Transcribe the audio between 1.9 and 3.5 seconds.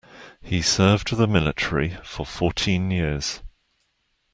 for fourteen years.